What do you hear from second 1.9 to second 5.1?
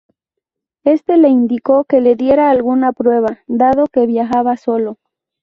le diera alguna prueba dado que viajaba solo.